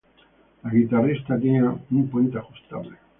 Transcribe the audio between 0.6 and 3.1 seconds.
La guitarra tenía un puente ajustable.